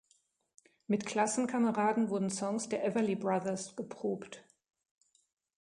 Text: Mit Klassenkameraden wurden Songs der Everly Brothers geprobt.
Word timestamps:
Mit 0.87 1.05
Klassenkameraden 1.05 2.09
wurden 2.09 2.31
Songs 2.31 2.67
der 2.67 2.83
Everly 2.83 3.15
Brothers 3.15 3.75
geprobt. 3.75 4.43